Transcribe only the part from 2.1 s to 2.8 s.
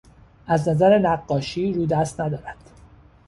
ندارد.